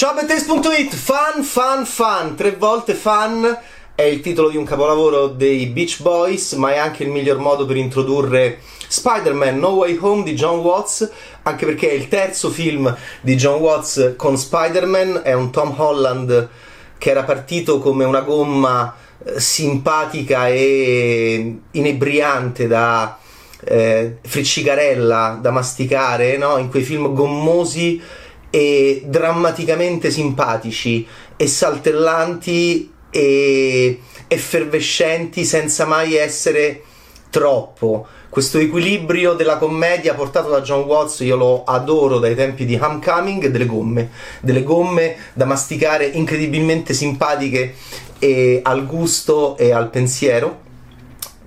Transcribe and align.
Ciao 0.00 0.14
Bettes.it, 0.14 0.94
fan, 0.94 1.42
fan, 1.42 1.84
fan, 1.84 2.34
tre 2.34 2.52
volte 2.52 2.94
fan 2.94 3.58
è 3.94 4.00
il 4.00 4.22
titolo 4.22 4.48
di 4.48 4.56
un 4.56 4.64
capolavoro 4.64 5.26
dei 5.26 5.66
Beach 5.66 6.00
Boys, 6.00 6.54
ma 6.54 6.72
è 6.72 6.78
anche 6.78 7.02
il 7.02 7.10
miglior 7.10 7.36
modo 7.36 7.66
per 7.66 7.76
introdurre 7.76 8.60
Spider-Man 8.88 9.58
No 9.58 9.72
Way 9.72 9.98
Home 10.00 10.22
di 10.22 10.32
John 10.32 10.60
Watts, 10.60 11.06
anche 11.42 11.66
perché 11.66 11.90
è 11.90 11.92
il 11.92 12.08
terzo 12.08 12.48
film 12.48 12.96
di 13.20 13.34
John 13.36 13.60
Watts 13.60 14.14
con 14.16 14.38
Spider-Man, 14.38 15.20
è 15.22 15.34
un 15.34 15.50
Tom 15.50 15.74
Holland 15.76 16.48
che 16.96 17.10
era 17.10 17.24
partito 17.24 17.78
come 17.78 18.04
una 18.04 18.22
gomma 18.22 18.96
eh, 19.22 19.38
simpatica 19.38 20.48
e 20.48 21.58
inebriante 21.72 22.66
da 22.66 23.18
eh, 23.62 24.16
friccicarella 24.22 25.40
da 25.42 25.50
masticare, 25.50 26.38
no? 26.38 26.56
in 26.56 26.70
quei 26.70 26.84
film 26.84 27.12
gommosi 27.12 28.00
e 28.50 29.04
drammaticamente 29.06 30.10
simpatici 30.10 31.06
e 31.36 31.46
saltellanti 31.46 32.92
e 33.10 34.00
effervescenti 34.26 35.44
senza 35.44 35.86
mai 35.86 36.16
essere 36.16 36.82
troppo. 37.30 38.06
Questo 38.28 38.58
equilibrio 38.58 39.32
della 39.34 39.56
commedia 39.56 40.14
portato 40.14 40.50
da 40.50 40.60
John 40.60 40.82
Watts 40.82 41.20
io 41.20 41.36
lo 41.36 41.64
adoro 41.64 42.18
dai 42.18 42.34
tempi 42.36 42.64
di 42.64 42.78
Homecoming 42.80 43.46
delle 43.48 43.66
gomme, 43.66 44.10
delle 44.40 44.62
gomme 44.62 45.16
da 45.32 45.46
masticare 45.46 46.06
incredibilmente 46.06 46.94
simpatiche 46.94 47.74
e 48.18 48.60
al 48.62 48.86
gusto 48.86 49.56
e 49.56 49.72
al 49.72 49.90
pensiero. 49.90 50.68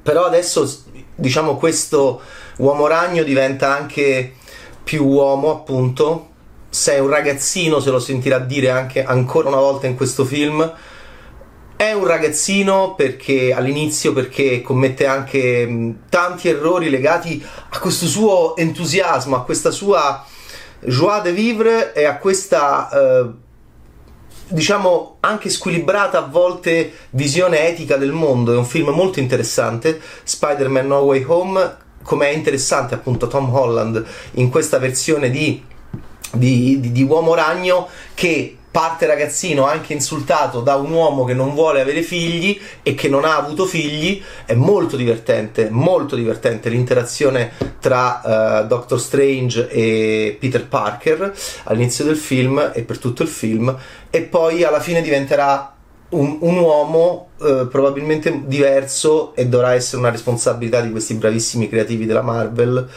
Però 0.01 0.25
adesso 0.25 0.83
diciamo 1.15 1.55
questo 1.55 2.19
uomo 2.57 2.87
ragno 2.87 3.23
diventa 3.23 3.73
anche 3.73 4.33
più 4.83 5.05
uomo 5.05 5.51
appunto 5.51 6.31
sei 6.73 6.99
un 6.99 7.07
ragazzino, 7.07 7.79
se 7.79 7.91
lo 7.91 7.99
sentirà 7.99 8.39
dire 8.39 8.71
anche 8.71 9.03
ancora 9.03 9.47
una 9.47 9.57
volta 9.57 9.85
in 9.85 9.95
questo 9.95 10.25
film. 10.25 10.73
È 11.75 11.91
un 11.91 12.07
ragazzino 12.07 12.95
perché 12.95 13.53
all'inizio 13.53 14.11
perché 14.11 14.63
commette 14.63 15.05
anche 15.05 15.93
tanti 16.09 16.49
errori 16.49 16.89
legati 16.89 17.45
a 17.69 17.77
questo 17.77 18.07
suo 18.07 18.55
entusiasmo, 18.55 19.35
a 19.35 19.43
questa 19.43 19.69
sua 19.69 20.25
joie 20.79 21.21
de 21.21 21.31
vivre 21.31 21.93
e 21.93 22.05
a 22.05 22.17
questa 22.17 22.89
eh, 22.89 23.29
diciamo 24.47 25.17
anche 25.19 25.51
squilibrata 25.51 26.17
a 26.17 26.27
volte 26.27 26.91
visione 27.11 27.67
etica 27.67 27.97
del 27.97 28.13
mondo. 28.13 28.51
È 28.51 28.57
un 28.57 28.65
film 28.65 28.89
molto 28.89 29.19
interessante, 29.19 30.01
Spider-Man 30.23 30.87
No 30.87 30.99
Way 31.01 31.23
Home, 31.27 31.77
come 32.01 32.29
è 32.29 32.33
interessante 32.33 32.95
appunto 32.95 33.27
Tom 33.27 33.53
Holland 33.53 34.03
in 34.33 34.49
questa 34.49 34.79
versione 34.79 35.29
di 35.29 35.71
di, 36.33 36.79
di, 36.79 36.91
di 36.91 37.03
uomo 37.03 37.33
ragno 37.33 37.87
che 38.13 38.57
parte 38.73 39.05
ragazzino 39.05 39.67
anche 39.67 39.93
insultato 39.93 40.61
da 40.61 40.77
un 40.77 40.91
uomo 40.91 41.25
che 41.25 41.35
non 41.35 41.53
vuole 41.53 41.79
avere 41.79 42.01
figli 42.01 42.59
e 42.81 42.95
che 42.95 43.07
non 43.07 43.23
ha 43.23 43.37
avuto 43.37 43.67
figli 43.67 44.19
è 44.45 44.55
molto 44.55 44.97
divertente 44.97 45.69
molto 45.69 46.15
divertente 46.15 46.69
l'interazione 46.69 47.51
tra 47.79 48.61
uh, 48.63 48.65
Doctor 48.65 48.99
Strange 48.99 49.69
e 49.69 50.37
Peter 50.39 50.65
Parker 50.67 51.31
all'inizio 51.65 52.03
del 52.03 52.17
film 52.17 52.71
e 52.73 52.81
per 52.81 52.97
tutto 52.97 53.21
il 53.21 53.29
film 53.29 53.77
e 54.09 54.21
poi 54.23 54.63
alla 54.63 54.79
fine 54.79 55.03
diventerà 55.03 55.71
un, 56.09 56.37
un 56.39 56.57
uomo 56.57 57.29
uh, 57.37 57.67
probabilmente 57.67 58.41
diverso 58.45 59.35
e 59.35 59.45
dovrà 59.45 59.73
essere 59.75 59.97
una 59.97 60.09
responsabilità 60.09 60.81
di 60.81 60.89
questi 60.89 61.13
bravissimi 61.13 61.69
creativi 61.69 62.07
della 62.07 62.23
Marvel 62.23 62.89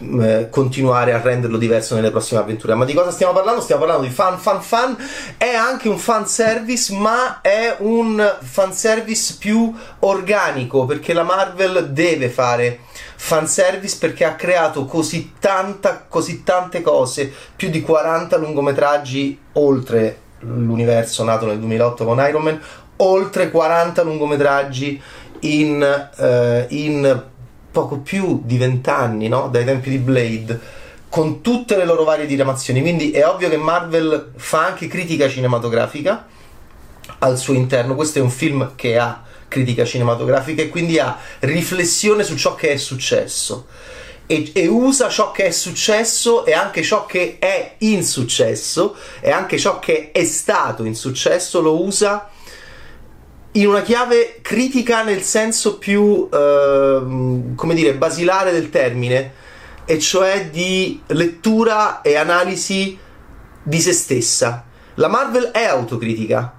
eh, 0.00 0.48
continuare 0.50 1.12
a 1.12 1.20
renderlo 1.20 1.58
diverso 1.58 1.94
nelle 1.94 2.10
prossime 2.10 2.40
avventure. 2.40 2.74
Ma 2.74 2.84
di 2.84 2.94
cosa 2.94 3.10
stiamo 3.10 3.32
parlando? 3.32 3.60
Stiamo 3.60 3.82
parlando 3.82 4.06
di 4.06 4.12
fan, 4.12 4.38
fan, 4.38 4.62
fan. 4.62 4.96
È 5.36 5.54
anche 5.54 5.88
un 5.88 5.98
fan 5.98 6.26
service, 6.26 6.92
ma 6.94 7.40
è 7.40 7.76
un 7.78 8.36
fan 8.40 8.72
service 8.72 9.36
più 9.38 9.72
organico 10.00 10.86
perché 10.86 11.12
la 11.12 11.22
Marvel 11.22 11.90
deve 11.90 12.28
fare 12.28 12.80
fan 13.16 13.46
service 13.46 13.98
perché 13.98 14.24
ha 14.24 14.34
creato 14.34 14.86
così, 14.86 15.34
tanta, 15.38 16.06
così 16.08 16.42
tante 16.42 16.80
cose, 16.80 17.30
più 17.54 17.68
di 17.68 17.82
40 17.82 18.36
lungometraggi 18.38 19.38
oltre 19.52 20.28
l'universo 20.40 21.22
nato 21.22 21.44
nel 21.44 21.58
2008 21.58 22.04
con 22.04 22.24
Iron 22.26 22.42
Man, 22.42 22.60
oltre 22.96 23.50
40 23.50 24.02
lungometraggi 24.02 25.00
in, 25.40 26.08
uh, 26.16 26.64
in 26.68 27.29
poco 27.70 27.98
più 27.98 28.42
di 28.44 28.56
vent'anni, 28.58 29.28
no? 29.28 29.48
dai 29.48 29.64
tempi 29.64 29.90
di 29.90 29.98
Blade, 29.98 30.60
con 31.08 31.40
tutte 31.40 31.76
le 31.76 31.84
loro 31.84 32.04
varie 32.04 32.26
diramazioni. 32.26 32.80
Quindi 32.80 33.10
è 33.10 33.26
ovvio 33.26 33.48
che 33.48 33.56
Marvel 33.56 34.32
fa 34.36 34.66
anche 34.66 34.86
critica 34.86 35.28
cinematografica 35.28 36.26
al 37.18 37.38
suo 37.38 37.54
interno. 37.54 37.94
Questo 37.94 38.18
è 38.18 38.22
un 38.22 38.30
film 38.30 38.72
che 38.76 38.98
ha 38.98 39.24
critica 39.48 39.84
cinematografica 39.84 40.62
e 40.62 40.68
quindi 40.68 40.98
ha 40.98 41.18
riflessione 41.40 42.22
su 42.22 42.36
ciò 42.36 42.54
che 42.54 42.70
è 42.70 42.76
successo. 42.76 43.66
E, 44.26 44.52
e, 44.54 44.68
usa 44.68 45.08
ciò 45.08 45.32
che 45.32 45.46
è 45.46 45.50
successo 45.50 46.44
e 46.44 46.52
anche 46.52 46.84
ciò 46.84 47.04
che 47.04 47.38
è 47.40 47.74
insuccesso 47.78 48.94
e 49.18 49.32
anche 49.32 49.58
ciò 49.58 49.80
che 49.80 50.12
è 50.12 50.24
stato 50.24 50.84
insuccesso 50.84 51.60
lo 51.60 51.82
usa 51.82 52.28
in 53.52 53.66
una 53.66 53.82
chiave 53.82 54.38
critica 54.42 55.02
nel 55.02 55.22
senso 55.22 55.78
più, 55.78 56.28
eh, 56.32 57.02
come 57.54 57.74
dire, 57.74 57.94
basilare 57.94 58.52
del 58.52 58.70
termine, 58.70 59.32
e 59.84 59.98
cioè 59.98 60.50
di 60.50 61.02
lettura 61.08 62.00
e 62.00 62.14
analisi 62.14 62.96
di 63.62 63.80
se 63.80 63.92
stessa. 63.92 64.64
La 64.94 65.08
Marvel 65.08 65.46
è 65.46 65.64
autocritica 65.64 66.54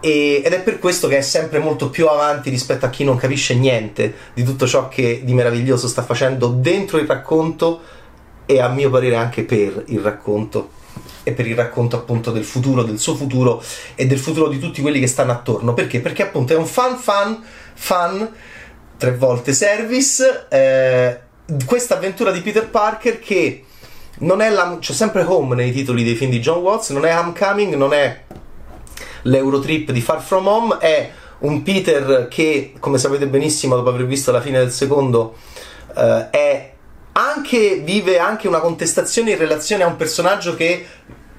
e, 0.00 0.42
ed 0.44 0.52
è 0.52 0.60
per 0.60 0.78
questo 0.78 1.08
che 1.08 1.18
è 1.18 1.22
sempre 1.22 1.58
molto 1.58 1.88
più 1.88 2.06
avanti 2.06 2.50
rispetto 2.50 2.86
a 2.86 2.90
chi 2.90 3.04
non 3.04 3.16
capisce 3.16 3.54
niente 3.54 4.14
di 4.34 4.42
tutto 4.42 4.66
ciò 4.66 4.88
che 4.88 5.22
di 5.24 5.32
meraviglioso 5.32 5.88
sta 5.88 6.02
facendo 6.02 6.48
dentro 6.48 6.98
il 6.98 7.06
racconto 7.06 7.80
e 8.50 8.58
a 8.58 8.68
mio 8.68 8.90
parere 8.90 9.14
anche 9.14 9.44
per 9.44 9.84
il 9.86 10.00
racconto 10.00 10.70
e 11.22 11.30
per 11.30 11.46
il 11.46 11.54
racconto 11.54 11.94
appunto 11.94 12.32
del 12.32 12.42
futuro, 12.42 12.82
del 12.82 12.98
suo 12.98 13.14
futuro 13.14 13.62
e 13.94 14.06
del 14.06 14.18
futuro 14.18 14.48
di 14.48 14.58
tutti 14.58 14.80
quelli 14.80 14.98
che 14.98 15.06
stanno 15.06 15.30
attorno. 15.30 15.72
Perché? 15.72 16.00
Perché 16.00 16.22
appunto 16.22 16.52
è 16.52 16.56
un 16.56 16.66
fan 16.66 16.96
fan 16.96 17.40
fan 17.74 18.28
tre 18.96 19.16
volte 19.16 19.52
service 19.52 20.46
eh, 20.48 21.20
questa 21.64 21.94
avventura 21.94 22.32
di 22.32 22.40
Peter 22.40 22.68
Parker 22.68 23.20
che 23.20 23.64
non 24.18 24.40
è 24.40 24.50
la, 24.50 24.78
c'è 24.80 24.94
sempre 24.94 25.22
home 25.22 25.54
nei 25.54 25.70
titoli 25.70 26.02
dei 26.02 26.16
film 26.16 26.32
di 26.32 26.40
John 26.40 26.58
Watts, 26.58 26.90
non 26.90 27.06
è 27.06 27.16
Homecoming, 27.16 27.74
non 27.74 27.92
è 27.92 28.24
l'Eurotrip 29.22 29.92
di 29.92 30.00
Far 30.00 30.20
From 30.20 30.46
Home, 30.48 30.78
è 30.78 31.08
un 31.38 31.62
Peter 31.62 32.26
che, 32.28 32.72
come 32.80 32.98
sapete 32.98 33.28
benissimo 33.28 33.76
dopo 33.76 33.90
aver 33.90 34.06
visto 34.06 34.32
la 34.32 34.40
fine 34.40 34.58
del 34.58 34.72
secondo, 34.72 35.36
eh, 35.96 36.30
è 36.30 36.49
anche, 37.12 37.80
vive 37.84 38.18
anche 38.18 38.48
una 38.48 38.60
contestazione 38.60 39.32
in 39.32 39.38
relazione 39.38 39.82
a 39.82 39.86
un 39.86 39.96
personaggio 39.96 40.54
che 40.54 40.86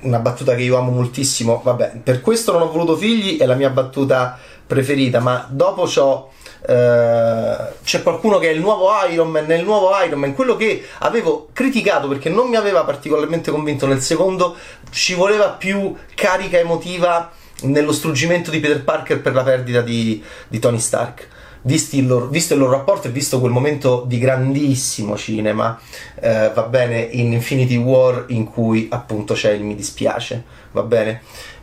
una 0.01 0.19
battuta 0.19 0.55
che 0.55 0.63
io 0.63 0.77
amo 0.77 0.91
moltissimo. 0.91 1.61
Vabbè, 1.63 1.99
per 2.03 2.21
questo 2.21 2.51
non 2.51 2.63
ho 2.63 2.71
voluto 2.71 2.95
figli, 2.95 3.37
è 3.37 3.45
la 3.45 3.55
mia 3.55 3.69
battuta 3.69 4.37
preferita. 4.65 5.19
Ma 5.19 5.47
dopo 5.49 5.83
c'ho. 5.83 6.29
Uh, 6.61 7.73
c'è 7.83 8.03
qualcuno 8.03 8.37
che 8.37 8.49
è 8.49 8.51
il 8.51 8.59
nuovo 8.59 8.89
Iron 9.09 9.29
Man, 9.29 9.49
il 9.51 9.63
nuovo 9.63 9.89
Iron 10.05 10.19
Man, 10.19 10.35
quello 10.35 10.55
che 10.55 10.85
avevo 10.99 11.49
criticato 11.53 12.07
perché 12.07 12.29
non 12.29 12.49
mi 12.49 12.55
aveva 12.55 12.83
particolarmente 12.83 13.49
convinto 13.49 13.87
nel 13.87 13.99
secondo, 13.99 14.55
ci 14.91 15.15
voleva 15.15 15.49
più 15.49 15.95
carica 16.13 16.59
emotiva 16.59 17.31
nello 17.63 17.91
struggimento 17.91 18.51
di 18.51 18.59
Peter 18.59 18.83
Parker 18.83 19.21
per 19.21 19.33
la 19.33 19.41
perdita 19.41 19.81
di, 19.81 20.23
di 20.47 20.59
Tony 20.59 20.77
Stark 20.77 21.27
il 21.63 22.07
loro, 22.07 22.27
visto 22.27 22.53
il 22.53 22.59
loro 22.59 22.71
rapporto 22.71 23.07
e 23.07 23.11
visto 23.11 23.39
quel 23.39 23.51
momento 23.51 24.03
di 24.07 24.17
grandissimo 24.17 25.15
cinema, 25.15 25.79
eh, 26.19 26.51
va 26.53 26.63
bene, 26.63 27.01
in 27.01 27.33
Infinity 27.33 27.75
War 27.75 28.25
in 28.29 28.45
cui 28.45 28.87
appunto 28.89 29.33
c'è 29.33 29.51
il 29.51 29.63
mi 29.63 29.75
dispiace, 29.75 30.43
va 30.71 30.83
bene, 30.83 31.21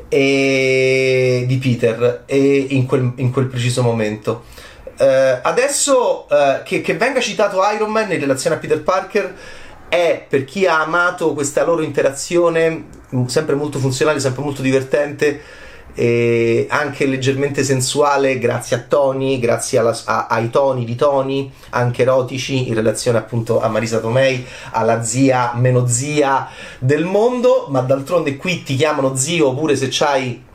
e 0.09 1.45
di 1.47 1.57
Peter 1.59 2.23
e 2.27 2.67
in 2.71 2.87
quel, 2.87 3.13
in 3.17 3.33
quel 3.33 3.47
preciso 3.47 3.83
momento. 3.83 4.45
Eh, 4.97 5.39
adesso 5.43 6.29
eh, 6.29 6.63
che, 6.65 6.81
che 6.81 6.95
venga 6.95 7.21
citato 7.21 7.61
Iron 7.75 7.91
Man 7.91 8.11
in 8.13 8.21
relazione 8.21 8.57
a 8.57 8.59
Peter 8.59 8.83
Parker 8.83 9.35
è 9.89 10.25
per 10.29 10.45
chi 10.45 10.67
ha 10.67 10.83
amato 10.83 11.33
questa 11.33 11.65
loro 11.65 11.83
interazione 11.83 12.85
sempre 13.27 13.55
molto 13.55 13.79
funzionale, 13.79 14.21
sempre 14.21 14.43
molto 14.43 14.61
divertente 14.61 15.41
e 15.99 16.67
anche 16.71 17.07
leggermente 17.07 17.65
sensuale 17.65 18.39
grazie 18.39 18.77
a 18.77 18.85
Tony, 18.87 19.41
grazie 19.41 19.81
alla, 19.81 19.99
a, 20.05 20.29
ai 20.29 20.49
toni 20.49 20.85
di 20.85 20.95
Tony, 20.95 21.51
anche 21.71 22.03
erotici 22.03 22.69
in 22.69 22.75
relazione 22.75 23.19
appunto 23.19 23.61
a 23.61 23.67
Marisa 23.67 23.99
Tomei, 23.99 24.47
alla 24.71 25.03
zia 25.03 25.55
meno 25.57 25.89
zia 25.89 26.47
del 26.79 27.05
mondo, 27.05 27.67
ma 27.71 27.81
d'altronde 27.81 28.37
qui 28.37 28.63
ti 28.63 28.77
chiamano 28.77 29.17
zio 29.17 29.53
pure 29.55 29.75
se 29.75 29.89
c'hai 29.91 30.47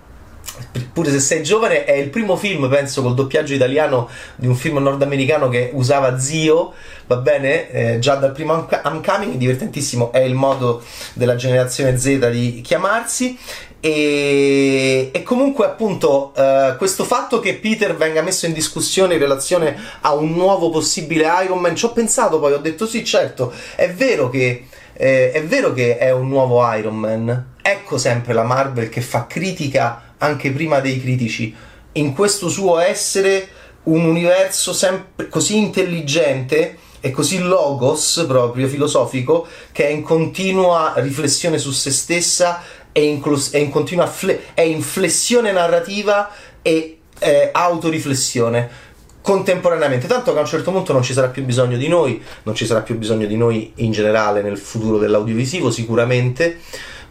pure 0.93 1.09
se 1.09 1.19
sei 1.19 1.43
giovane, 1.43 1.83
è 1.83 1.93
il 1.93 2.09
primo 2.09 2.37
film, 2.37 2.69
penso, 2.69 3.01
col 3.01 3.13
doppiaggio 3.13 3.53
italiano 3.53 4.07
di 4.35 4.47
un 4.47 4.55
film 4.55 4.77
nordamericano 4.77 5.49
che 5.49 5.71
usava 5.73 6.19
zio, 6.19 6.73
va 7.07 7.17
bene? 7.17 7.69
Eh, 7.69 7.99
già 7.99 8.15
dal 8.15 8.31
primo 8.31 8.67
Homecoming, 8.83 9.35
divertentissimo, 9.35 10.11
è 10.11 10.19
il 10.19 10.35
modo 10.35 10.83
della 11.13 11.35
generazione 11.35 11.97
Z 11.97 12.29
di 12.29 12.61
chiamarsi 12.61 13.37
E, 13.85 15.09
e, 15.11 15.23
comunque 15.23 15.65
appunto 15.65 16.31
uh, 16.33 16.77
questo 16.77 17.03
fatto 17.03 17.41
che 17.41 17.55
Peter 17.55 17.97
venga 17.97 18.21
messo 18.21 18.45
in 18.45 18.53
discussione 18.53 19.15
in 19.15 19.19
relazione 19.19 19.77
a 19.99 20.13
un 20.13 20.31
nuovo 20.31 20.69
possibile 20.69 21.27
Iron 21.43 21.59
Man 21.59 21.75
ci 21.75 21.83
ho 21.83 21.91
pensato 21.91 22.39
poi 22.39 22.53
ho 22.53 22.59
detto 22.59 22.87
sì 22.87 23.03
certo 23.03 23.51
è 23.75 23.91
vero 23.91 24.29
che, 24.29 24.67
eh, 24.93 25.31
è, 25.33 25.43
vero 25.43 25.73
che 25.73 25.97
è 25.97 26.11
un 26.11 26.29
nuovo 26.29 26.65
Iron 26.73 26.97
Man. 26.97 27.55
Ecco 27.61 27.97
sempre 27.97 28.31
la 28.31 28.43
Marvel 28.43 28.87
che 28.87 29.01
fa 29.01 29.27
critica 29.27 30.13
anche 30.17 30.51
prima 30.51 30.79
dei 30.79 31.01
critici. 31.01 31.53
In 31.93 32.13
questo 32.13 32.47
suo 32.47 32.79
essere 32.79 33.49
un 33.83 34.05
universo 34.05 34.71
sempre 34.71 35.27
così 35.27 35.57
intelligente 35.57 36.77
e 37.01 37.11
così 37.11 37.39
logos 37.39 38.23
proprio 38.25 38.65
filosofico 38.69 39.45
che 39.73 39.87
è 39.87 39.89
in 39.89 40.03
continua 40.03 40.93
riflessione 40.95 41.57
su 41.57 41.71
se 41.71 41.91
stessa 41.91 42.61
è 42.93 42.99
in, 42.99 43.21
è 43.51 43.57
in 43.57 43.69
continua 43.69 44.07
fle- 44.07 44.53
è 44.53 44.61
in 44.61 44.81
flessione 44.81 45.51
narrativa 45.51 46.31
e 46.61 46.99
eh, 47.19 47.49
autoriflessione 47.51 48.91
contemporaneamente, 49.23 50.05
tanto 50.05 50.33
che 50.33 50.37
a 50.37 50.41
un 50.41 50.47
certo 50.47 50.71
punto 50.71 50.91
non 50.91 51.01
ci 51.01 51.13
sarà 51.13 51.29
più 51.29 51.45
bisogno 51.45 51.77
di 51.77 51.87
noi, 51.87 52.21
non 52.43 52.55
ci 52.55 52.65
sarà 52.65 52.81
più 52.81 52.97
bisogno 52.97 53.25
di 53.25 53.37
noi 53.37 53.71
in 53.75 53.91
generale 53.91 54.41
nel 54.41 54.57
futuro 54.57 54.97
dell'audiovisivo 54.97 55.71
sicuramente, 55.71 56.59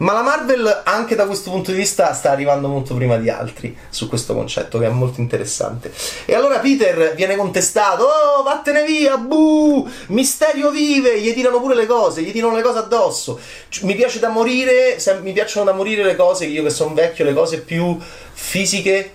ma 0.03 0.11
la 0.11 0.21
Marvel 0.21 0.81
anche 0.83 1.15
da 1.15 1.25
questo 1.25 1.49
punto 1.49 1.71
di 1.71 1.77
vista 1.77 2.13
sta 2.13 2.31
arrivando 2.31 2.67
molto 2.67 2.93
prima 2.93 3.15
di 3.15 3.29
altri 3.29 3.75
su 3.89 4.09
questo 4.09 4.33
concetto 4.33 4.77
che 4.77 4.85
è 4.85 4.89
molto 4.89 5.21
interessante. 5.21 5.93
E 6.25 6.35
allora 6.35 6.59
Peter 6.59 7.15
viene 7.15 7.37
contestato, 7.37 8.03
oh 8.03 8.43
vattene 8.43 8.83
via, 8.83 9.17
buh, 9.17 9.89
Misterio 10.07 10.71
vive, 10.71 11.21
gli 11.21 11.33
tirano 11.33 11.61
pure 11.61 11.73
le 11.73 11.85
cose, 11.85 12.21
gli 12.21 12.33
tirano 12.33 12.55
le 12.55 12.61
cose 12.61 12.79
addosso. 12.79 13.39
Mi 13.83 13.95
piace 13.95 14.19
da 14.19 14.27
morire, 14.27 14.97
mi 15.21 15.31
piacciono 15.31 15.65
da 15.65 15.71
morire 15.71 16.03
le 16.03 16.17
cose, 16.17 16.45
io 16.45 16.63
che 16.63 16.69
sono 16.69 16.93
vecchio, 16.93 17.23
le 17.23 17.33
cose 17.33 17.61
più 17.61 17.97
fisiche. 18.33 19.13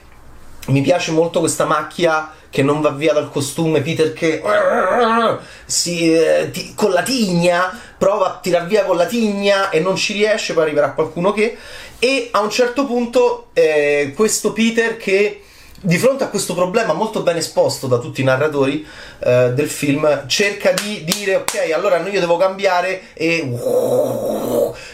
Mi 0.69 0.81
piace 0.81 1.12
molto 1.12 1.40
questa 1.40 1.67
macchia 1.67 2.32
che 2.50 2.62
non 2.62 2.81
va 2.81 2.90
via 2.90 3.12
dal 3.12 3.31
costume, 3.31 3.82
Peter 3.82 4.12
che 4.12 4.43
si, 5.67 6.14
eh, 6.14 6.50
ti, 6.50 6.73
con 6.75 6.93
la 6.93 7.02
tigna 7.02 7.79
prova 7.98 8.26
a 8.26 8.38
tirar 8.40 8.66
via 8.66 8.84
con 8.84 8.96
la 8.96 9.06
tigna 9.06 9.70
e 9.70 9.80
non 9.80 9.96
ci 9.96 10.12
riesce, 10.12 10.54
poi 10.54 10.62
arriverà 10.62 10.92
qualcuno 10.92 11.32
che 11.32 11.56
e 11.98 12.28
a 12.30 12.40
un 12.40 12.50
certo 12.50 12.86
punto 12.86 13.48
eh, 13.52 14.12
questo 14.14 14.52
Peter 14.52 14.96
che 14.96 15.42
di 15.80 15.96
fronte 15.96 16.25
a 16.25 16.28
questo 16.28 16.54
problema 16.54 16.92
molto 16.92 17.22
ben 17.22 17.36
esposto 17.36 17.86
da 17.86 17.98
tutti 17.98 18.20
i 18.20 18.25
narratori 18.25 18.84
eh, 19.20 19.52
del 19.54 19.69
film, 19.69 20.26
cerca 20.26 20.72
di 20.72 21.04
dire 21.04 21.36
ok, 21.36 21.70
allora 21.72 21.98
io 22.08 22.20
devo 22.20 22.36
cambiare 22.36 23.02
e 23.14 23.56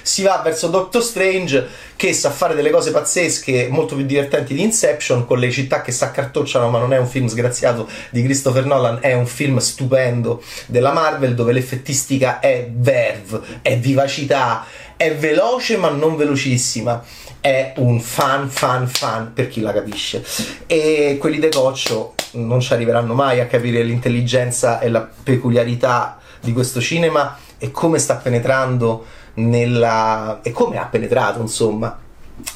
si 0.02 0.22
va 0.22 0.40
verso 0.44 0.68
Doctor 0.68 1.02
Strange 1.02 1.66
che 1.96 2.12
sa 2.12 2.30
fare 2.30 2.54
delle 2.54 2.70
cose 2.70 2.90
pazzesche, 2.90 3.68
molto 3.70 3.94
più 3.94 4.04
divertenti 4.04 4.52
di 4.52 4.62
Inception, 4.62 5.26
con 5.26 5.38
le 5.38 5.50
città 5.50 5.80
che 5.80 5.92
si 5.92 6.04
accartocciano, 6.04 6.68
ma 6.68 6.78
non 6.78 6.92
è 6.92 6.98
un 6.98 7.06
film 7.06 7.28
sgraziato 7.28 7.88
di 8.10 8.22
Christopher 8.22 8.66
Nolan, 8.66 8.98
è 9.00 9.14
un 9.14 9.26
film 9.26 9.58
stupendo 9.58 10.42
della 10.66 10.92
Marvel 10.92 11.34
dove 11.34 11.52
l'effettistica 11.52 12.40
è 12.40 12.68
verve, 12.70 13.40
è 13.62 13.78
vivacità, 13.78 14.66
è 15.04 15.16
veloce 15.16 15.76
ma 15.76 15.90
non 15.90 16.16
velocissima. 16.16 17.02
È 17.40 17.74
un 17.76 18.00
fan 18.00 18.48
fan 18.48 18.88
fan 18.88 19.32
per 19.34 19.48
chi 19.48 19.60
la 19.60 19.72
capisce. 19.72 20.24
E 20.66 21.16
quelli 21.20 21.38
de 21.38 21.50
Coccio 21.50 22.14
non 22.32 22.60
ci 22.60 22.72
arriveranno 22.72 23.14
mai 23.14 23.40
a 23.40 23.46
capire 23.46 23.82
l'intelligenza 23.82 24.80
e 24.80 24.88
la 24.88 25.06
peculiarità 25.22 26.18
di 26.40 26.52
questo 26.52 26.80
cinema 26.80 27.36
e 27.58 27.70
come 27.70 27.98
sta 27.98 28.16
penetrando 28.16 29.04
nella 29.34 30.40
e 30.42 30.52
come 30.52 30.78
ha 30.78 30.84
penetrato 30.84 31.40
insomma 31.40 31.98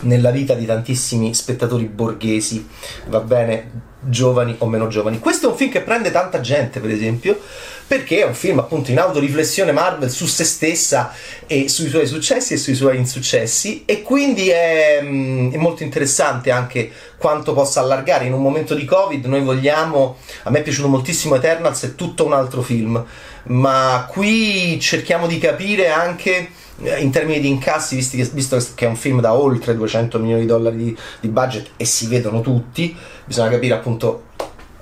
nella 0.01 0.31
vita 0.31 0.55
di 0.55 0.67
tantissimi 0.67 1.35
spettatori 1.35 1.85
borghesi, 1.85 2.67
va 3.07 3.21
bene, 3.21 3.87
giovani 4.01 4.55
o 4.59 4.67
meno 4.67 4.89
giovani. 4.89 5.19
Questo 5.19 5.49
è 5.49 5.51
un 5.51 5.57
film 5.57 5.71
che 5.71 5.81
prende 5.81 6.11
tanta 6.11 6.41
gente, 6.41 6.81
per 6.81 6.91
esempio, 6.91 7.41
perché 7.89 8.21
è 8.21 8.27
un 8.27 8.35
film 8.35 8.59
appunto 8.59 8.91
in 8.91 8.99
autoriflessione 8.99 9.73
Marvel 9.73 10.11
su 10.11 10.27
se 10.27 10.45
stessa 10.45 11.13
e 11.47 11.69
sui 11.69 11.89
suoi 11.89 12.07
successi 12.07 12.53
e 12.53 12.57
sui 12.59 12.75
suoi 12.75 12.99
insuccessi 12.99 13.85
e 13.87 14.03
quindi 14.03 14.51
è, 14.51 15.01
mm, 15.03 15.53
è, 15.53 15.57
molto 15.57 15.83
interessante 15.83 16.51
anche 16.51 16.93
quanto 17.17 17.55
possa 17.55 17.81
allargare 17.81 18.27
in 18.27 18.35
un 18.35 18.43
momento 18.43 18.75
di 18.75 18.85
covid 18.85 19.25
noi 19.25 19.41
vogliamo 19.41 20.19
a 20.43 20.51
me 20.51 20.59
è 20.59 20.63
piaciuto 20.63 20.89
moltissimo 20.89 21.37
Eternals 21.37 21.83
è 21.85 21.95
tutto 21.95 22.27
un 22.27 22.35
altro 22.35 22.61
film 22.61 23.03
ma 23.45 24.07
qui 24.07 24.79
cerchiamo 24.79 25.27
di 25.27 25.39
capire 25.39 25.89
anche 25.89 26.51
in 26.99 27.11
termini 27.11 27.41
di 27.41 27.49
incassi, 27.49 27.97
che, 28.09 28.29
visto 28.33 28.57
che 28.75 28.87
è 28.87 28.89
un 28.89 28.97
film 28.97 29.21
da 29.21 29.35
oltre 29.35 29.75
200 29.75 30.19
milioni 30.19 30.43
di 30.43 30.47
dollari 30.47 30.77
di, 30.77 30.97
di 31.21 31.29
budget 31.29 31.71
e 31.77 31.85
si 31.85 32.07
vedono 32.07 32.41
tutti, 32.41 32.95
bisogna 33.25 33.51
capire 33.51 33.75
appunto 33.75 34.27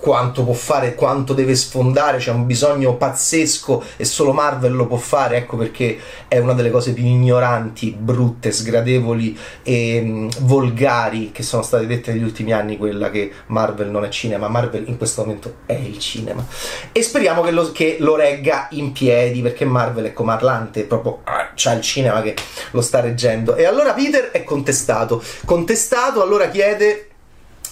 quanto 0.07 0.45
può 0.45 0.53
fare, 0.53 0.95
quanto 0.95 1.35
deve 1.35 1.57
sfondare, 1.57 2.19
c'è 2.19 2.31
un 2.31 2.47
bisogno 2.47 2.95
pazzesco 2.95 3.83
e 3.97 4.05
solo 4.05 4.33
Marvel 4.33 4.73
lo 4.73 4.87
può 4.87 4.99
fare, 4.99 5.39
ecco 5.39 5.57
perché 5.57 5.99
è 6.29 6.39
una 6.39 6.53
delle 6.53 6.71
cose 6.71 6.93
più 6.93 7.05
ignoranti, 7.05 7.97
brutte, 7.99 8.53
sgradevoli 8.53 9.37
e 9.65 10.01
mm, 10.05 10.29
volgari 10.43 11.33
che 11.33 11.43
sono 11.43 11.63
state 11.63 11.87
dette 11.87 12.13
negli 12.13 12.23
ultimi 12.23 12.53
anni, 12.53 12.77
quella 12.77 13.11
che 13.11 13.33
Marvel 13.47 13.89
non 13.89 14.05
è 14.05 14.09
cinema, 14.09 14.47
Marvel 14.47 14.85
in 14.87 14.97
questo 14.97 15.23
momento 15.23 15.57
è 15.67 15.73
il 15.73 15.99
cinema. 15.99 16.47
E 16.93 17.03
speriamo 17.03 17.43
che 17.43 17.51
lo, 17.51 17.73
che 17.73 17.97
lo 17.99 18.15
regga 18.15 18.69
in 18.71 18.93
piedi 18.93 19.41
perché 19.41 19.65
Marvel 19.65 20.05
è 20.05 20.13
comarlante, 20.13 20.85
proprio 20.85 21.21
ah, 21.25 21.46
c'ha 21.57 21.73
il 21.73 21.81
cinema 21.81 22.23
che 22.23 22.37
lo 22.71 22.81
sta 22.81 23.01
reggendo. 23.01 23.57
E 23.57 23.65
allora 23.65 23.93
Peter 23.93 24.31
è 24.31 24.45
contestato, 24.45 25.23
contestato 25.45 26.23
allora 26.23 26.49
chiede 26.49 27.09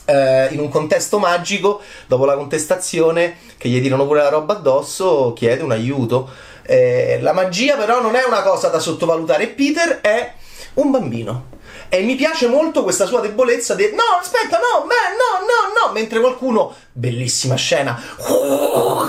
eh, 0.06 0.48
in 0.50 0.58
un 0.58 0.68
contesto 0.68 1.18
magico, 1.18 1.80
dopo 2.06 2.24
la 2.24 2.34
contestazione, 2.34 3.36
che 3.56 3.68
gli 3.68 3.80
tirano 3.80 4.06
pure 4.06 4.22
la 4.22 4.28
roba 4.28 4.54
addosso, 4.54 5.32
chiede 5.34 5.62
un 5.62 5.72
aiuto. 5.72 6.28
Eh, 6.66 7.18
la 7.20 7.32
magia 7.32 7.76
però 7.76 8.00
non 8.00 8.14
è 8.14 8.24
una 8.26 8.42
cosa 8.42 8.68
da 8.68 8.78
sottovalutare. 8.78 9.48
Peter 9.48 10.00
è 10.00 10.32
un 10.74 10.90
bambino. 10.90 11.52
E 11.88 12.02
mi 12.02 12.14
piace 12.16 12.46
molto 12.46 12.82
questa 12.82 13.06
sua 13.06 13.20
debolezza 13.20 13.74
di 13.74 13.90
no, 13.92 14.18
aspetta, 14.20 14.58
no, 14.58 14.86
beh, 14.86 15.14
no, 15.16 15.46
no, 15.46 15.86
no, 15.86 15.92
mentre 15.92 16.20
qualcuno 16.20 16.74
bellissima 16.96 17.56
scena, 17.56 18.00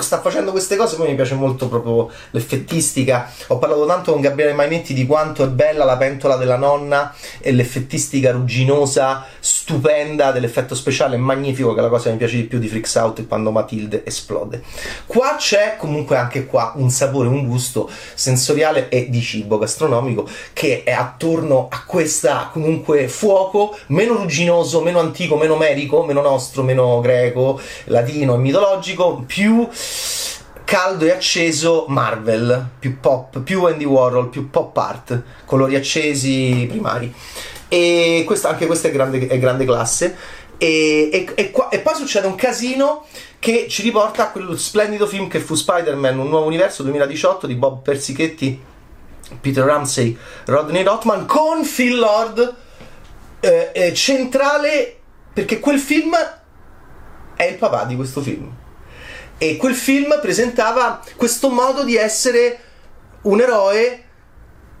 sta 0.00 0.20
facendo 0.20 0.50
queste 0.50 0.74
cose, 0.74 0.96
poi 0.96 1.08
mi 1.08 1.14
piace 1.14 1.34
molto 1.34 1.68
proprio 1.68 2.10
l'effettistica. 2.30 3.30
Ho 3.48 3.58
parlato 3.58 3.86
tanto 3.86 4.12
con 4.12 4.20
Gabriele 4.20 4.54
Mainetti 4.54 4.92
di 4.92 5.06
quanto 5.06 5.44
è 5.44 5.46
bella 5.46 5.84
la 5.84 5.96
pentola 5.96 6.36
della 6.36 6.56
nonna 6.56 7.14
e 7.38 7.52
l'effettistica 7.52 8.32
rugginosa, 8.32 9.24
stupenda 9.38 10.32
dell'effetto 10.32 10.74
speciale, 10.74 11.16
magnifico, 11.16 11.74
che 11.74 11.78
è 11.78 11.82
la 11.82 11.88
cosa 11.88 12.04
che 12.04 12.10
mi 12.10 12.16
piace 12.16 12.36
di 12.36 12.44
più 12.44 12.58
di 12.58 12.66
Freaks 12.68 12.94
Out 12.96 13.26
quando 13.28 13.52
Matilde 13.52 14.04
esplode. 14.04 14.62
Qua 15.06 15.36
c'è 15.38 15.76
comunque 15.78 16.16
anche 16.16 16.46
qua 16.46 16.72
un 16.76 16.90
sapore, 16.90 17.28
un 17.28 17.46
gusto 17.46 17.88
sensoriale 18.14 18.88
e 18.88 19.08
di 19.08 19.20
cibo 19.20 19.58
gastronomico 19.58 20.28
che 20.52 20.82
è 20.82 20.92
attorno 20.92 21.68
a 21.70 21.84
questa 21.84 22.48
comunque 22.56 23.06
fuoco 23.08 23.76
meno 23.88 24.14
rugginoso, 24.14 24.80
meno 24.80 24.98
antico, 24.98 25.36
meno 25.36 25.56
medico, 25.56 26.04
meno 26.04 26.22
nostro, 26.22 26.62
meno 26.62 27.00
greco, 27.00 27.60
latino 27.84 28.34
e 28.34 28.38
mitologico, 28.38 29.22
più 29.26 29.68
caldo 30.64 31.04
e 31.04 31.10
acceso 31.10 31.84
Marvel, 31.88 32.70
più 32.78 32.98
pop, 32.98 33.40
più 33.40 33.64
Andy 33.64 33.84
Warhol, 33.84 34.30
più 34.30 34.48
pop 34.48 34.74
art, 34.76 35.22
colori 35.44 35.76
accesi 35.76 36.66
primari. 36.68 37.12
E 37.68 38.24
questa, 38.26 38.48
anche 38.48 38.64
questa 38.66 38.88
è 38.88 38.90
grande, 38.90 39.26
è 39.26 39.38
grande 39.38 39.66
classe. 39.66 40.16
E, 40.56 41.10
e, 41.12 41.32
e, 41.34 41.50
qua, 41.50 41.68
e, 41.68 41.80
poi 41.80 41.94
succede 41.94 42.26
un 42.26 42.34
casino 42.34 43.04
che 43.38 43.66
ci 43.68 43.82
riporta 43.82 44.24
a 44.24 44.30
quel 44.30 44.58
splendido 44.58 45.06
film 45.06 45.28
che 45.28 45.40
fu 45.40 45.54
Spider-Man, 45.54 46.18
un 46.18 46.28
nuovo 46.28 46.46
universo 46.46 46.82
2018 46.82 47.46
di 47.46 47.54
Bob 47.54 47.82
Persichetti, 47.82 48.58
Peter 49.40 49.64
Ramsey, 49.64 50.16
Rodney 50.46 50.82
Rothman 50.82 51.26
con 51.26 51.62
Phil 51.64 51.96
Lord 51.96 52.54
eh, 53.40 53.70
eh, 53.74 53.94
centrale 53.94 54.96
perché 55.32 55.60
quel 55.60 55.78
film 55.78 56.16
è 57.36 57.44
il 57.44 57.56
papà 57.56 57.84
di 57.84 57.96
questo 57.96 58.20
film. 58.20 58.50
E 59.38 59.56
quel 59.56 59.74
film 59.74 60.18
presentava 60.22 61.02
questo 61.14 61.50
modo 61.50 61.84
di 61.84 61.96
essere 61.96 62.58
un 63.22 63.40
eroe 63.40 64.04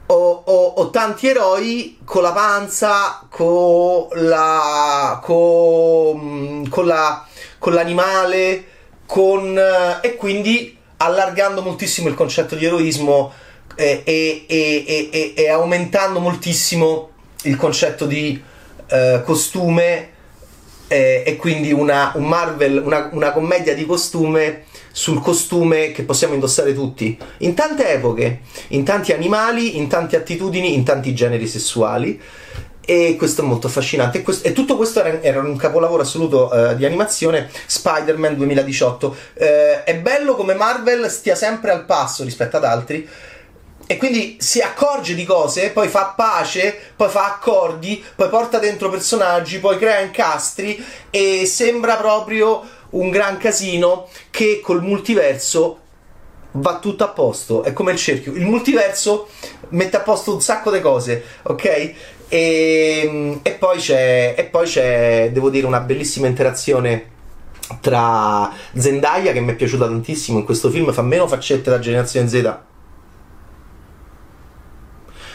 o, 0.06 0.42
o, 0.44 0.66
o 0.66 0.90
tanti 0.90 1.26
eroi 1.26 1.98
con 2.04 2.22
la 2.22 2.32
panza, 2.32 3.26
con 3.28 4.08
la. 4.12 5.20
con, 5.22 6.66
con, 6.70 6.86
la, 6.86 7.26
con 7.58 7.74
l'animale, 7.74 8.64
con. 9.04 9.60
e 10.00 10.16
quindi 10.16 10.78
allargando 10.98 11.60
moltissimo 11.60 12.08
il 12.08 12.14
concetto 12.14 12.54
di 12.54 12.64
eroismo 12.64 13.30
eh, 13.30 13.45
e, 13.76 14.02
e, 14.04 14.44
e, 14.48 15.32
e, 15.36 15.48
aumentando 15.48 16.18
moltissimo 16.18 17.10
il 17.42 17.56
concetto 17.56 18.06
di 18.06 18.42
eh, 18.88 19.22
costume 19.24 20.08
eh, 20.88 21.22
e 21.24 21.36
quindi 21.36 21.72
una, 21.72 22.12
un 22.14 22.24
Marvel, 22.24 22.82
una, 22.84 23.10
una 23.12 23.32
commedia 23.32 23.74
di 23.74 23.84
costume 23.84 24.64
sul 24.90 25.20
costume 25.20 25.92
che 25.92 26.04
possiamo 26.04 26.32
indossare 26.32 26.72
tutti 26.72 27.16
in 27.38 27.54
tante 27.54 27.92
epoche, 27.92 28.40
in 28.68 28.82
tanti 28.82 29.12
animali, 29.12 29.76
in 29.76 29.88
tante 29.88 30.16
attitudini, 30.16 30.72
in 30.72 30.84
tanti 30.84 31.14
generi 31.14 31.46
sessuali 31.46 32.18
e 32.88 33.16
questo 33.18 33.42
è 33.42 33.44
molto 33.44 33.66
affascinante. 33.66 34.18
E, 34.18 34.22
questo, 34.22 34.46
e 34.46 34.52
tutto 34.52 34.76
questo 34.76 35.00
era, 35.00 35.20
era, 35.20 35.40
un 35.40 35.56
capolavoro 35.56 36.02
assoluto 36.02 36.48
uh, 36.50 36.74
di 36.76 36.86
animazione, 36.86 37.50
Spider-Man 37.66 38.36
2018. 38.36 39.06
Uh, 39.06 39.42
è 39.84 39.98
bello 40.00 40.36
come 40.36 40.54
Marvel 40.54 41.10
stia 41.10 41.34
sempre 41.34 41.72
al 41.72 41.84
passo 41.84 42.22
rispetto 42.22 42.56
ad 42.56 42.64
altri. 42.64 43.06
E 43.88 43.96
quindi 43.98 44.36
si 44.40 44.60
accorge 44.60 45.14
di 45.14 45.24
cose, 45.24 45.70
poi 45.70 45.86
fa 45.86 46.12
pace, 46.16 46.76
poi 46.96 47.08
fa 47.08 47.26
accordi, 47.26 48.02
poi 48.16 48.28
porta 48.28 48.58
dentro 48.58 48.90
personaggi, 48.90 49.60
poi 49.60 49.78
crea 49.78 50.00
incastri 50.00 50.84
e 51.08 51.46
sembra 51.46 51.94
proprio 51.94 52.62
un 52.90 53.10
gran 53.10 53.36
casino 53.36 54.08
che 54.30 54.60
col 54.60 54.82
multiverso 54.82 55.80
va 56.52 56.78
tutto 56.78 57.04
a 57.04 57.08
posto, 57.08 57.62
è 57.62 57.72
come 57.72 57.92
il 57.92 57.98
cerchio. 57.98 58.32
Il 58.32 58.44
multiverso 58.44 59.28
mette 59.68 59.96
a 59.96 60.00
posto 60.00 60.34
un 60.34 60.40
sacco 60.40 60.72
di 60.72 60.80
cose, 60.80 61.22
ok? 61.42 61.94
E, 62.28 63.38
e, 63.40 63.50
poi 63.52 63.78
c'è, 63.78 64.34
e 64.36 64.44
poi 64.44 64.66
c'è, 64.66 65.30
devo 65.32 65.48
dire, 65.48 65.66
una 65.66 65.80
bellissima 65.80 66.26
interazione 66.26 67.14
tra 67.80 68.52
Zendaya 68.74 69.32
che 69.32 69.40
mi 69.40 69.52
è 69.52 69.54
piaciuta 69.54 69.86
tantissimo 69.86 70.38
in 70.38 70.44
questo 70.44 70.70
film, 70.70 70.92
fa 70.92 71.02
meno 71.02 71.28
faccette 71.28 71.70
da 71.70 71.78
Generazione 71.78 72.28
Z. 72.28 72.74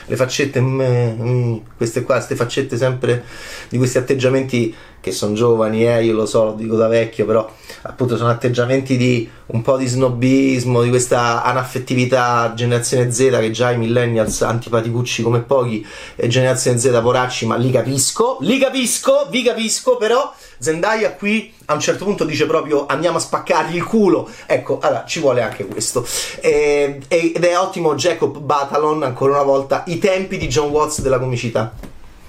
Le 0.05 0.15
faccette, 0.15 0.59
mm, 0.59 0.81
mm, 0.81 1.57
queste 1.77 2.03
qua, 2.03 2.15
queste 2.15 2.35
faccette 2.35 2.77
sempre 2.77 3.23
di 3.69 3.77
questi 3.77 3.97
atteggiamenti 3.97 4.73
che 5.01 5.11
sono 5.11 5.33
giovani, 5.33 5.85
eh, 5.85 6.03
io 6.03 6.13
lo 6.13 6.27
so, 6.27 6.45
lo 6.45 6.53
dico 6.53 6.75
da 6.75 6.87
vecchio, 6.87 7.25
però 7.25 7.49
appunto 7.81 8.15
sono 8.15 8.29
atteggiamenti 8.29 8.95
di 8.95 9.27
un 9.47 9.63
po' 9.63 9.75
di 9.75 9.87
snobismo, 9.87 10.83
di 10.83 10.89
questa 10.89 11.43
anaffettività 11.43 12.53
generazione 12.55 13.11
Z 13.11 13.17
che 13.39 13.51
già 13.51 13.71
i 13.71 13.77
millennials 13.77 14.43
antipaticucci 14.43 15.23
come 15.23 15.39
pochi 15.41 15.85
e 16.15 16.27
generazione 16.27 16.77
Z 16.77 16.99
poracci, 17.01 17.47
ma 17.47 17.55
li 17.55 17.71
capisco, 17.71 18.37
li 18.41 18.59
capisco, 18.59 19.27
vi 19.29 19.41
capisco, 19.41 19.97
però 19.97 20.31
Zendaya 20.59 21.13
qui 21.13 21.51
a 21.65 21.73
un 21.73 21.79
certo 21.79 22.05
punto 22.05 22.23
dice 22.23 22.45
proprio 22.45 22.85
andiamo 22.85 23.17
a 23.17 23.21
spaccargli 23.21 23.75
il 23.75 23.83
culo, 23.83 24.29
ecco, 24.45 24.77
allora 24.79 25.03
ci 25.05 25.19
vuole 25.19 25.41
anche 25.41 25.65
questo. 25.65 26.05
E, 26.39 27.01
ed 27.07 27.43
è 27.43 27.57
ottimo 27.57 27.95
Jacob 27.95 28.37
Batalon, 28.37 29.01
ancora 29.01 29.33
una 29.33 29.43
volta, 29.43 29.83
i 29.87 29.97
tempi 29.97 30.37
di 30.37 30.47
John 30.47 30.69
Watts 30.69 31.01
della 31.01 31.17
comicità. 31.17 31.73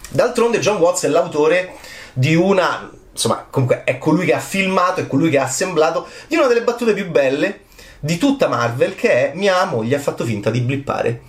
D'altronde 0.08 0.58
John 0.58 0.76
Watts 0.76 1.04
è 1.04 1.08
l'autore 1.08 1.74
di 2.12 2.34
una 2.34 2.90
insomma, 3.12 3.46
comunque 3.48 3.84
è 3.84 3.98
colui 3.98 4.26
che 4.26 4.34
ha 4.34 4.40
filmato, 4.40 5.00
è 5.00 5.06
colui 5.06 5.30
che 5.30 5.38
ha 5.38 5.44
assemblato 5.44 6.06
di 6.28 6.36
una 6.36 6.46
delle 6.46 6.62
battute 6.62 6.94
più 6.94 7.10
belle 7.10 7.60
di 8.00 8.18
tutta 8.18 8.48
Marvel, 8.48 8.94
che 8.94 9.10
è 9.10 9.32
mia 9.36 9.64
moglie 9.64 9.96
ha 9.96 10.00
fatto 10.00 10.24
finta 10.24 10.50
di 10.50 10.60
blippare. 10.60 11.20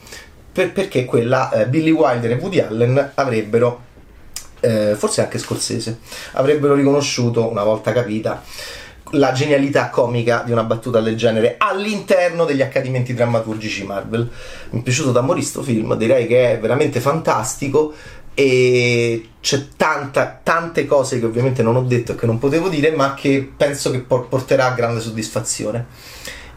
Per, 0.51 0.71
perché 0.71 1.05
quella 1.05 1.51
eh, 1.51 1.67
Billy 1.67 1.91
Wilder 1.91 2.31
e 2.31 2.35
Woody 2.35 2.59
Allen 2.59 3.11
avrebbero, 3.15 3.81
eh, 4.59 4.95
forse 4.95 5.21
anche 5.21 5.39
Scorsese, 5.39 5.99
avrebbero 6.33 6.73
riconosciuto 6.73 7.49
una 7.49 7.63
volta 7.63 7.91
capita 7.91 8.41
la 9.11 9.31
genialità 9.31 9.89
comica 9.89 10.41
di 10.43 10.51
una 10.51 10.63
battuta 10.63 10.99
del 10.99 11.15
genere 11.15 11.55
all'interno 11.57 12.45
degli 12.45 12.61
accadimenti 12.61 13.13
drammaturgici 13.13 13.83
Marvel. 13.83 14.29
Mi 14.71 14.79
è 14.79 14.83
piaciuto 14.83 15.11
da 15.11 15.21
morire 15.21 15.45
sto 15.45 15.61
film, 15.61 15.95
direi 15.95 16.25
che 16.25 16.53
è 16.53 16.59
veramente 16.59 16.99
fantastico 16.99 17.93
e 18.33 19.29
c'è 19.41 19.67
tanta, 19.75 20.39
tante 20.41 20.85
cose 20.85 21.19
che 21.19 21.25
ovviamente 21.25 21.61
non 21.61 21.75
ho 21.75 21.83
detto 21.83 22.13
e 22.13 22.15
che 22.15 22.25
non 22.25 22.39
potevo 22.39 22.69
dire, 22.69 22.91
ma 22.91 23.13
che 23.13 23.51
penso 23.55 23.91
che 23.91 23.99
porterà 23.99 24.71
grande 24.71 25.01
soddisfazione. 25.01 25.85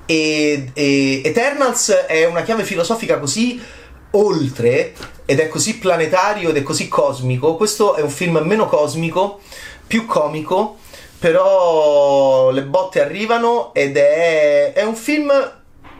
E, 0.06 0.70
e 0.72 1.22
Eternals 1.24 1.90
è 2.06 2.24
una 2.26 2.42
chiave 2.42 2.64
filosofica 2.64 3.18
così 3.18 3.60
oltre 4.12 4.94
ed 5.26 5.40
è 5.40 5.48
così 5.48 5.78
planetario 5.78 6.50
ed 6.50 6.56
è 6.56 6.62
così 6.62 6.88
cosmico. 6.88 7.56
Questo 7.56 7.94
è 7.94 8.02
un 8.02 8.10
film 8.10 8.38
meno 8.44 8.66
cosmico, 8.66 9.40
più 9.86 10.06
comico, 10.06 10.78
però 11.18 12.50
le 12.50 12.62
botte 12.62 13.02
arrivano 13.02 13.74
ed 13.74 13.96
è, 13.96 14.72
è 14.72 14.82
un 14.84 14.94
film 14.94 15.32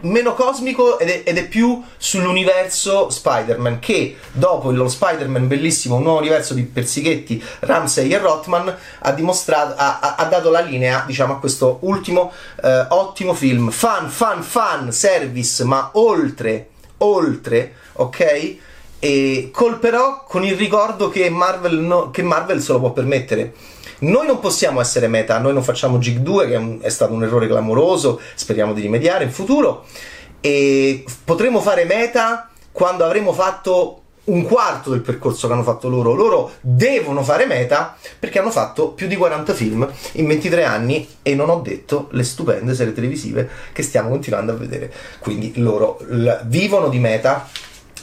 meno 0.07 0.35
cosmico 0.35 0.99
ed 0.99 1.09
è, 1.09 1.23
ed 1.25 1.39
è, 1.39 1.47
più 1.47 1.83
sull'universo 1.97 3.11
Spider-Man 3.11 3.79
che 3.79 4.17
dopo 4.33 4.71
lo 4.71 4.89
Spider-Man 4.89 5.49
bellissimo 5.49 5.97
un 5.97 6.03
nuovo 6.03 6.19
universo 6.19 6.55
di 6.55 6.63
Persighetti, 6.63 7.43
Ramsey 7.61 8.11
e 8.11 8.19
Rothman 8.19 8.75
ha 9.01 9.13
dimostrato 9.13 9.75
ha, 9.77 10.15
ha 10.17 10.25
dato 10.25 10.51
la 10.51 10.61
linea 10.61 11.05
diciamo 11.07 11.35
a 11.35 11.39
questo 11.39 11.79
ultimo 11.83 12.33
eh, 12.63 12.87
ottimo 12.89 13.35
film. 13.35 13.71
Fan 13.71 14.09
fan 14.09 14.43
fan 14.43 14.93
service 14.93 15.65
ma 15.65 15.91
oltre 15.95 16.69
oltre 16.99 17.75
ok? 17.93 18.57
E 18.99 19.51
col 19.53 19.79
però 19.79 20.25
con 20.25 20.45
il 20.45 20.57
ricordo 20.57 21.09
che 21.11 21.29
Marvel, 21.29 21.79
no, 21.79 22.11
che 22.11 22.23
Marvel 22.23 22.63
se 22.63 22.73
lo 22.73 22.81
può 22.81 22.93
permettere 22.93 23.53
noi 24.00 24.26
non 24.26 24.41
possiamo 24.41 24.81
essere 24.81 25.09
meta, 25.09 25.38
noi 25.38 25.53
non 25.53 25.62
facciamo 25.62 25.99
Gig 25.99 26.19
2, 26.19 26.47
che 26.47 26.55
è, 26.55 26.59
un, 26.59 26.79
è 26.81 26.88
stato 26.88 27.12
un 27.12 27.23
errore 27.23 27.47
clamoroso, 27.47 28.21
speriamo 28.35 28.73
di 28.73 28.81
rimediare 28.81 29.25
in 29.25 29.31
futuro. 29.31 29.85
E 30.41 31.05
potremo 31.25 31.61
fare 31.61 31.85
meta 31.85 32.50
quando 32.73 33.05
avremo 33.05 33.33
fatto 33.33 34.03
un 34.26 34.43
quarto 34.45 34.91
del 34.91 35.00
percorso 35.00 35.47
che 35.47 35.53
hanno 35.53 35.62
fatto 35.62 35.88
loro. 35.88 36.15
Loro 36.15 36.53
devono 36.61 37.23
fare 37.23 37.47
meta 37.47 37.97
perché 38.19 38.38
hanno 38.38 38.50
fatto 38.50 38.91
più 38.91 39.07
di 39.07 39.17
40 39.17 39.55
film 39.55 39.88
in 40.12 40.26
23 40.26 40.65
anni 40.65 41.09
e 41.23 41.35
non 41.35 41.49
ho 41.49 41.61
detto 41.61 42.09
le 42.12 42.23
stupende 42.23 42.75
serie 42.75 42.93
televisive 42.93 43.49
che 43.73 43.83
stiamo 43.83 44.09
continuando 44.09 44.53
a 44.53 44.57
vedere. 44.57 44.93
Quindi 45.19 45.53
loro 45.57 45.99
l- 46.09 46.41
vivono 46.45 46.88
di 46.88 46.99
meta 46.99 47.49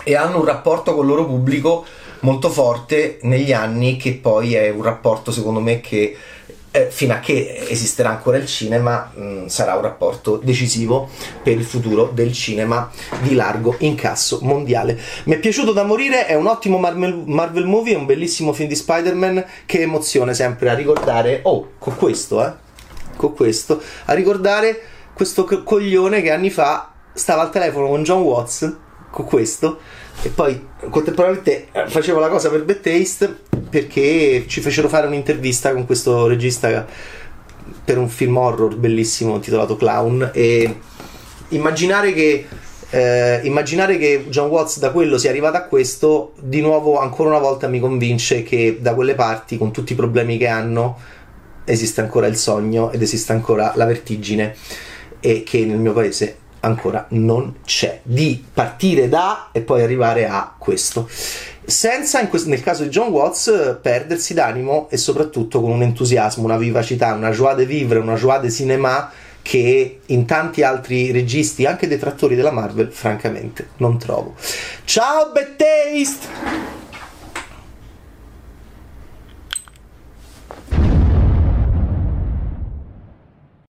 e 0.04 0.16
hanno 0.16 0.40
un 0.40 0.46
rapporto 0.46 0.94
con 0.94 1.04
il 1.04 1.10
loro 1.10 1.26
pubblico 1.26 1.86
molto 2.24 2.50
forte 2.50 3.20
negli 3.22 3.54
anni 3.54 3.98
che 3.98 4.14
poi 4.14 4.56
è 4.56 4.70
un 4.70 4.82
rapporto 4.82 5.32
secondo 5.32 5.60
me 5.60 5.80
che 5.80 6.16
eh, 6.76 6.90
fino 6.90 7.14
a 7.14 7.20
che 7.20 7.68
esisterà 7.70 8.10
ancora 8.10 8.38
il 8.38 8.48
cinema 8.48 9.12
mh, 9.14 9.24
mm, 9.24 9.46
sarà 9.46 9.76
un 9.76 9.84
rapporto 9.84 10.38
decisivo 10.38 11.08
per 11.44 11.54
il 11.54 11.64
futuro 11.64 12.10
del 12.12 12.34
cinema 12.34 12.90
di 13.22 13.36
largo 13.36 13.76
incasso 13.80 14.40
mondiale. 14.42 15.00
Mi 15.26 15.36
è 15.36 15.40
piaciuto 15.40 15.72
da 15.72 15.84
morire, 15.84 16.26
è 16.26 16.34
un 16.34 16.48
ottimo 16.48 16.80
Marvel, 16.80 17.24
Marvel 17.28 17.68
movie, 17.68 17.94
è 17.94 17.98
un 17.98 18.08
bellissimo 18.08 18.54
film 18.54 18.70
di 18.70 18.76
Spider-Man, 18.76 19.46
che 19.68 19.82
emozione 19.82 20.34
sempre 20.34 20.72
a 20.72 20.74
ricordare, 20.74 21.42
oh, 21.44 21.74
con 21.78 21.96
questo, 21.96 22.44
eh, 22.44 22.54
con 23.18 23.36
questo, 23.36 23.80
a 24.06 24.14
ricordare 24.14 24.82
questo 25.14 25.46
coglione 25.46 26.24
che 26.24 26.32
anni 26.32 26.50
fa 26.50 26.92
stava 27.14 27.44
al 27.44 27.52
telefono 27.52 27.88
con 27.88 28.02
John 28.02 28.22
Watts, 28.22 28.78
con 29.12 29.26
questo, 29.26 29.78
e 30.22 30.30
poi 30.30 30.68
contemporaneamente 30.90 31.68
facevo 31.88 32.20
la 32.20 32.30
cosa 32.30 32.50
per 32.50 32.64
Bad 32.64 32.82
Taste 32.82 33.36
perché 33.70 34.46
ci 34.48 34.62
fecero 34.62 34.88
fare 34.88 35.08
un'intervista 35.08 35.74
con 35.74 35.86
questo 35.86 36.28
regista 36.28 36.86
per 37.84 37.98
un 37.98 38.08
film 38.08 38.38
horror 38.38 38.76
bellissimo 38.76 39.36
intitolato 39.36 39.76
Clown. 39.76 40.30
E 40.34 40.78
immaginare 41.50 42.14
che 42.14 42.46
eh, 42.90 43.40
immaginare 43.44 43.98
che 43.98 44.26
John 44.30 44.50
Watts 44.50 44.78
da 44.78 44.92
quello 44.92 45.18
sia 45.18 45.32
arrivato 45.32 45.58
a 45.58 45.64
questo 45.64 46.34
di 46.40 46.62
nuovo 46.62 47.00
ancora 47.00 47.30
una 47.30 47.40
volta 47.40 47.68
mi 47.68 47.80
convince 47.80 48.44
che 48.44 48.78
da 48.80 48.94
quelle 48.94 49.16
parti 49.16 49.58
con 49.58 49.72
tutti 49.72 49.94
i 49.94 49.96
problemi 49.96 50.38
che 50.38 50.48
hanno 50.48 51.00
esiste 51.66 52.02
ancora 52.02 52.28
il 52.28 52.36
sogno 52.36 52.92
ed 52.92 53.02
esiste 53.02 53.32
ancora 53.32 53.74
la 53.76 53.86
vertigine 53.86 54.56
e 55.20 55.42
che 55.42 55.66
nel 55.66 55.80
mio 55.80 55.94
paese 55.94 56.38
ancora 56.64 57.06
non 57.10 57.56
c'è, 57.66 58.00
di 58.04 58.44
partire 58.54 59.10
da 59.10 59.50
e 59.52 59.62
poi 59.62 59.82
arrivare 59.82 60.28
a 60.28 60.54
questo. 60.58 61.10
Senza, 61.66 62.26
questo, 62.28 62.50
nel 62.50 62.62
caso 62.62 62.84
di 62.84 62.90
John 62.90 63.10
Watts, 63.10 63.78
perdersi 63.82 64.34
d'animo 64.34 64.90
e 64.90 64.98
soprattutto 64.98 65.62
con 65.62 65.72
un 65.72 65.82
entusiasmo, 65.82 66.44
una 66.44 66.58
vivacità, 66.58 67.14
una 67.14 67.32
joie 67.32 67.56
de 67.56 67.66
vivre, 67.66 68.00
una 68.00 68.16
joie 68.16 68.40
de 68.40 68.52
cinéma 68.52 69.12
che 69.42 70.00
in 70.06 70.26
tanti 70.26 70.64
altri 70.64 71.12
registi, 71.12 71.66
anche 71.66 71.88
detrattori 71.88 72.36
della 72.36 72.52
Marvel, 72.52 72.92
francamente 72.92 73.70
non 73.78 73.98
trovo. 73.98 74.36
Ciao, 74.86 75.32
Bad 75.32 75.56
Taste! 75.56 76.83